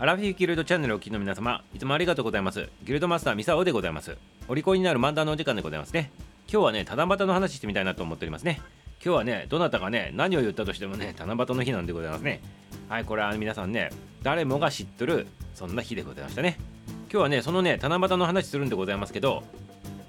[0.00, 2.70] アラフィフギルドチャンネルをお聞きの皆様いつもありがとうございます。
[2.84, 4.16] ギルドマスターミサオでございます。
[4.48, 6.10] お利口になる漫談のお時間でございますね。
[6.50, 8.62] 今日はね七夕の話してみたいなと思っておりますね。
[9.04, 12.40] 今日はねどなたがね何を言ったとしてもね七夕の日なんでございますね。
[12.88, 13.90] はいこれは皆さんね
[14.22, 16.56] 誰もが知っとるそんな日でございましたね。
[16.86, 19.42] 今日はねそのね七夕の話するんでございますけど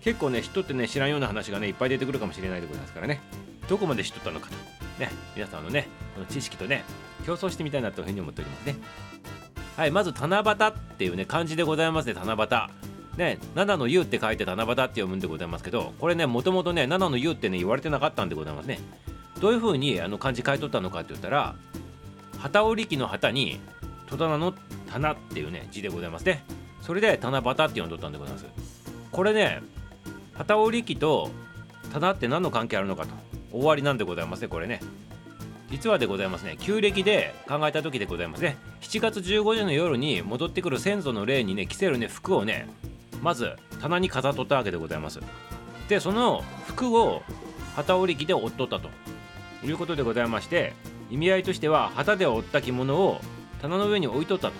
[0.05, 3.20] 結構ね人ってね知らんような話がねいっぱい出てくるかもしれないでございますからね。
[3.68, 4.55] どこまで知っとったのかと。
[5.04, 6.86] ね皆さんのねこの知識とね
[7.26, 8.76] 競争してみたいなというふうに思っておりますね。
[9.77, 12.48] はいまず七夕っていうね漢字でございますね七夕。
[13.17, 18.79] ね、七の湯って書いて七夕って読むんでございますけどこれねもともとね七の湯ってね言われてなかったんでございますね。
[19.41, 21.55] どういうふうにあの漢字書いとったのかって言ったら
[22.38, 23.59] 旗織機の旗に
[24.07, 24.53] 戸棚の
[24.89, 26.43] 棚っていうね字でございますね。
[26.81, 28.45] それで七夕って呼んどったんでございます。
[29.12, 29.62] これね
[30.34, 31.29] 旗織機と
[31.91, 33.09] 棚って何の関係あるのかと
[33.51, 34.79] 終わりなんでございますねこれね。
[35.71, 36.57] 実はでございますね。
[36.59, 38.57] 旧暦で考えた時でございますね。
[38.81, 42.68] 7月15日の夜に戻ってくる先祖の霊にね着せるね服をね
[43.21, 45.20] まず棚に飾っとったわけでございます。
[45.87, 47.23] でその服を
[47.76, 48.90] 旗織り機で折っとったと。
[49.63, 50.73] いうことでございまして
[51.12, 53.21] 意味合いとしては旗で折った着物を
[53.62, 54.53] 棚の上に置いとったと。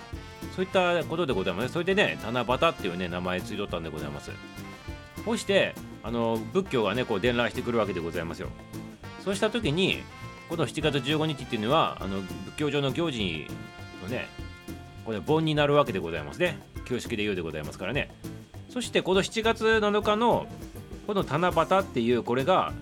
[0.54, 4.30] そういったことでございますそれでね七夕っていうね名前ついとったんでございます。
[5.24, 8.48] こうしてあの仏教がねこう伝来してくるわけでございますよ。
[9.24, 10.02] そうした時に
[10.52, 13.46] この7月15日っていうのはあの仏教上の行事
[14.02, 14.28] のね
[15.06, 16.58] これ盆になるわけでございますね。
[16.84, 18.14] 旧式で言うでございますからね。
[18.68, 20.46] そしてこの7月7日の
[21.06, 22.74] この七夕っていうこれが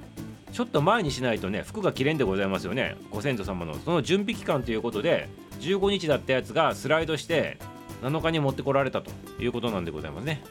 [0.51, 2.97] ちょっと前にしないとね服が着れんでございますよね。
[3.13, 3.75] ご先祖様の。
[3.75, 5.29] その準備期間ということで
[5.61, 7.57] 15日だったやつがスライドして
[8.03, 10.43] 7日に持ってこられたということなんでございますね。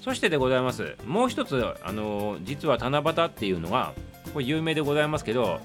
[0.00, 0.96] そしてでございます。
[1.06, 3.92] もう一つあの実は七夕っていうのが
[4.32, 5.60] これ有名でございますけど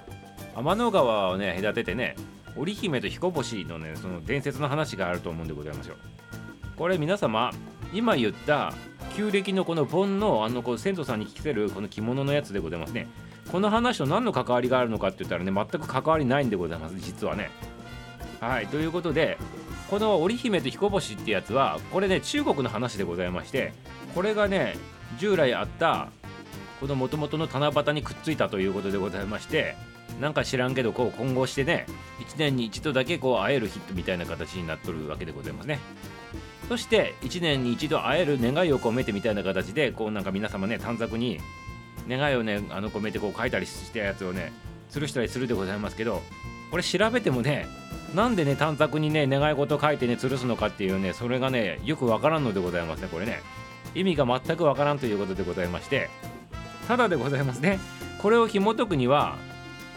[0.60, 2.18] 天の川をね隔ててね
[2.58, 5.96] 織姫と彦星のねその伝説の話があると思うんでございますよ。
[6.76, 7.52] これ皆様
[7.94, 8.74] 今言った
[9.16, 13.08] 旧暦のこの盆のあのこう先祖さんに着せるこの着物のやつでございますね。
[13.50, 17.52] この話と何の関わりがあるのかって言ったらね全く関わりないんでございます実はね。
[18.42, 19.38] はいということで
[19.90, 23.74] この織姫と彦星ってやつはこれね中国の話でございまして
[24.14, 24.76] これがね
[25.18, 26.10] 従来あった
[26.80, 29.76] この元々の七夕にくっついたということでございまして
[30.20, 31.86] なんか知らんけどこう混合してね
[32.20, 35.80] 1年に一度だけこう会える日みたいな形になっとるわけでございますね。
[36.68, 41.40] そして1年に一度会える願いを込めてみたいな形でこうなんか皆様ね短冊に
[42.08, 44.52] 願いをねあの込めてこう書いたりしたやつをね
[44.92, 46.22] 吊るしたりするでございますけど
[46.70, 47.68] これ調べてもね
[48.14, 53.42] なんでね短冊にね願い事書いてね吊るすのかっていうねそれがねよくわからんのでございますねこれね。
[53.96, 56.12] 意味が全くわからんということでございまして
[56.88, 57.80] ただでございますね。
[58.22, 59.38] これを紐解くには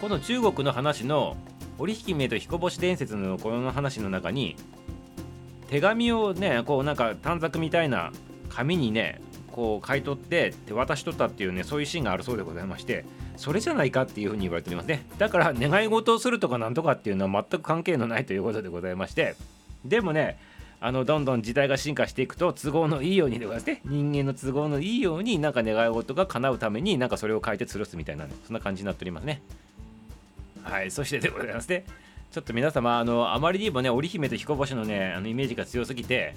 [0.03, 1.37] この中国の話の
[1.79, 4.57] 織姫と彦星伝説のこの話の中に
[5.69, 8.11] 手紙をねこうなんか短冊みたいな
[8.49, 9.21] 紙にね
[9.53, 13.05] こう買い取って手渡しとったっていうねそういうシーンがあるそうでございまして
[13.37, 15.07] それじゃないかっていうふうに言われておりますね。
[15.19, 19.37] だから願い事をするとかなんとかっていうのは全く関係のないということでございまして
[19.85, 20.37] でもね
[20.81, 23.83] あのどんどん時代が進化していくと都合のいいようにでございますね。
[23.85, 29.43] 人間の都合のいいようになんか願い事が叶うためになんかそれを書いて吊るすみたいなそんな感じになっておりますね。
[30.63, 31.85] はいそしてでございますね。
[32.31, 36.35] ちょっと皆様あのあまりにもね織姫と彦星のねあのイメージが強すぎて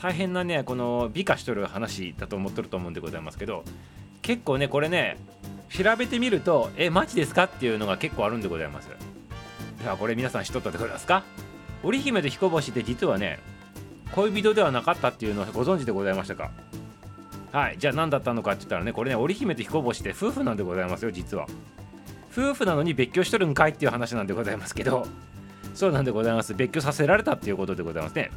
[0.00, 3.64] 大変なねこの美化しとる話だと思っとると思うんでございますけど
[4.22, 5.18] 結構ねこれね
[5.68, 8.88] 調べてみるとえマジですかっていうのが結構あるんでございます。
[9.82, 11.22] ではこれ皆さん知っとったでございますか？
[11.82, 13.40] 織姫と彦星って実はね
[14.12, 16.50] 恋人ではなかったっていうのをご存知でございましたか？
[17.52, 21.46] はいじゃあ何だったのかって言ったらねこれね織姫と彦星って夫婦なんでございますよ実は。
[22.32, 25.06] 夫婦なのに別居しとるんかいっていう話なんでございますけど
[25.74, 26.54] そうなんでございます。
[26.54, 28.30] 別居させられたっていうことでございますね。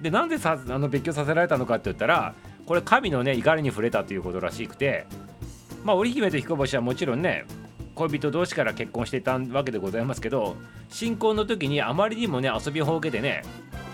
[0.00, 2.34] でなんでさあの別居させられたのかって言ったら
[2.64, 5.06] これ神のね怒りに触れたということらしくて
[5.84, 7.44] まあ織姫と彦星はもちろんね
[7.94, 10.56] 恋人同士から結婚していたわけでございますけど
[10.90, 13.42] 新婚の時にあまりにもね遊びほうけてね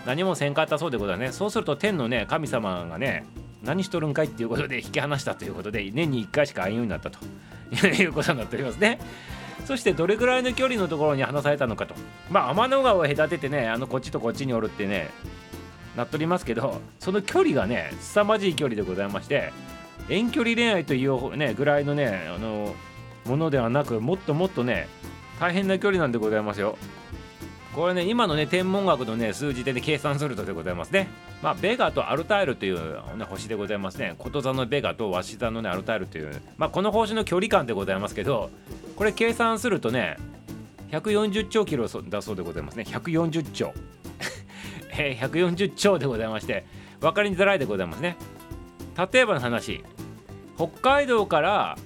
[0.04, 1.32] 何もせんかったそうでございますね。
[1.32, 3.24] そうすると天のね神様がね
[3.62, 7.20] 何しとるんかいっていうことで引き離したということで年に1回しか会えんようになったと
[7.86, 8.98] いうことになっておりますね。
[9.64, 11.94] そしてどれぐらいの距離のところに離されたのかと。
[12.30, 15.10] まあ天の川を隔ててねあのこっちとこっちにおるってね
[15.96, 19.52] なっとりますけどその距離がね凄まじい距離でございまして
[20.08, 22.74] 遠距離恋愛というねぐらいのねあの
[23.26, 24.88] ものではなくもっともっとね
[25.38, 26.76] 大変な距離なんでございますよ。
[27.74, 31.08] これね今のね天文学のね数字でね計算するとでございますね。
[31.42, 32.76] まあベガとアルタイルという、
[33.16, 34.14] ね、星でございますね。
[34.18, 38.50] こと座のベガとワシ座のねアルタイルというまあこの星の距離感でございますけど
[39.02, 40.16] これ計算するとね
[40.92, 42.84] 140兆キロだそうでございますね。
[42.86, 43.74] 140兆。
[44.96, 46.64] え、140兆でございまして
[47.00, 48.16] 分かりづらいでございますね。
[49.12, 49.82] 例えばの話。
[50.56, 51.76] 北海道から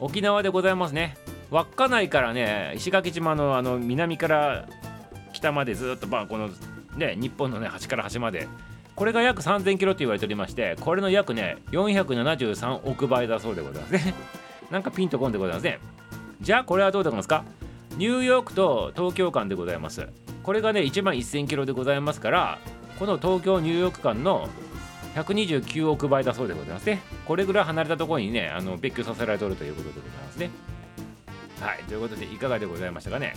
[0.00, 1.16] 沖縄でございますね。
[1.52, 4.66] 稚内からね石垣島のあの南から
[5.32, 6.50] 北までずっとまあこの
[6.96, 8.48] ね日本のね端から端まで。
[8.96, 14.14] これが約3000キロと言われておりましてこれの約ね473億倍だそうでございますね。
[14.72, 15.78] なんかピンとこんでございますね。
[16.44, 17.42] じゃあこれはどうでございますか？
[17.96, 20.06] ニューヨークと東京間でございます。
[20.42, 22.58] これがね1万1000キロでございますから
[22.98, 24.46] この東京ニューヨーク間の
[25.14, 27.00] 129億倍だそうでございますね。
[27.26, 30.50] これぐらい離れたところにねあの別居させられておるということでございますね。
[31.60, 33.34] はいということでいかがでございましたかね？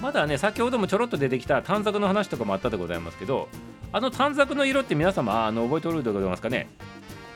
[0.00, 3.48] まだね先ほどもちょろっと出てきた短冊の話とかもあったでございますけど
[3.92, 6.68] あの短冊の色って皆様あの覚えておるでございますかね？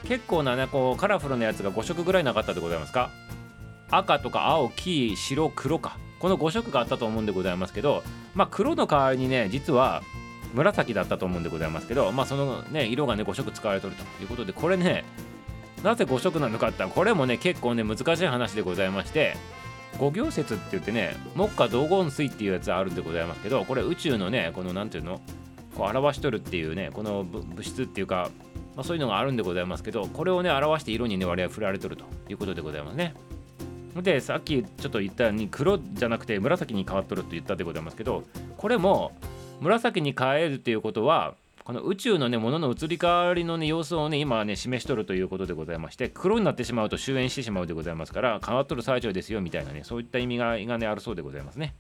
[0.05, 3.11] 結構なねこうカラフルなやつが5色ぐらいなかったでございますか？
[3.91, 5.99] 赤とか青黄白黒か。
[6.21, 8.05] この5色があったと思うんでございますけど
[8.35, 10.03] まあ黒の代わりにね実は
[10.55, 15.05] 紫だったと思うんでございますけどまあそのね色がね5色使われてるということでこれね
[15.83, 19.35] なぜ5色なのかってこれもね結構ね難しい話でございまして
[19.99, 25.23] 五行説って言ってね木下道言水っていうやつあるんでございますけどこれ宇宙のねこの何ていうの
[25.75, 28.31] こう表しとるっていうねこの物質っていうか、
[28.77, 33.15] まあ、そういうのがあるんでございますけどこれをね表して色にね割合振られとるということでございますね。
[33.97, 38.25] でさっきちょっと言ったように黒じゃなくて紫に変わっとると言ったでございますけど
[38.57, 39.13] これも
[39.61, 41.35] 紫に変えるっていうことは
[41.65, 51.75] この宇宙のねものの移り変わりのね様子をね今ね示しとるということでございまして黒になってしまうと終焉してしまうでございますから変わっとる最中ですよみたいなねそういった意味ががねあるそうでございますね。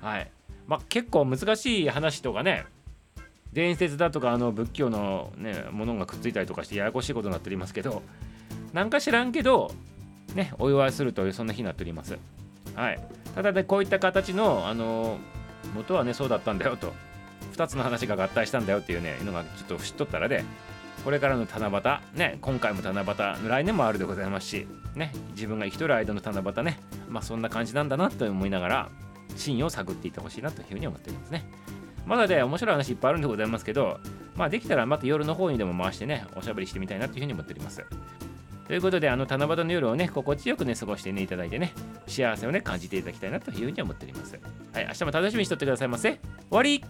[0.00, 0.30] はい。
[0.66, 2.64] まあ結構難しい話とかね
[3.52, 8.02] 伝説だとかあの仏教のねものがくっついたりとかしてややこしいことになっておりますけど
[8.72, 9.72] なんか知らんけど
[10.34, 12.18] ねお祝いするというそんな日になっております。
[12.74, 13.00] はい。
[13.34, 15.18] ただねこういった形のあの
[15.74, 16.92] 元はねそうだったんだよと。
[17.52, 20.44] 2つの話が合体したんだよっていうねのがちょっと知っとったらで
[21.04, 26.78] これからの七夕ね今回も七夕来年もあるでございますしね自分が生きとる間の七夕ね
[27.08, 28.90] まあそんな感じなんだなと思いながら
[29.36, 31.44] 真意を探っていってほしいなというふうに思っておりますね。
[32.06, 34.00] まだで面白い話いっぱいあるんでございますけど
[34.36, 37.84] まあできたらまた夜の方にでも回してねおしゃべりしてみたいなというふうに思っております。
[38.72, 41.74] ということで、あの七夕の夜をね、心地よくね、過ごしてね、いただいてね、
[42.06, 44.40] 幸せをね、感じていただきたいなというふうに思っております。
[44.72, 46.12] はい、明日も楽しみにしとってくださいませ。
[46.12, 46.82] 終わり